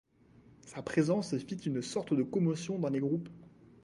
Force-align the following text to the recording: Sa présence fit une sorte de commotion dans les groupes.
Sa 0.61 0.81
présence 0.81 1.37
fit 1.37 1.57
une 1.57 1.83
sorte 1.83 2.15
de 2.15 2.23
commotion 2.23 2.79
dans 2.79 2.89
les 2.89 2.99
groupes. 2.99 3.29